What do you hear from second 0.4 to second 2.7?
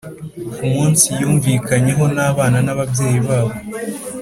ku munsi yumvikanyeho n’abana